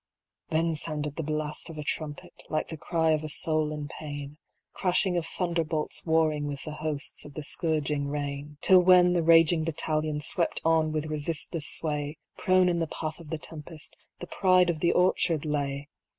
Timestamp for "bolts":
5.63-6.07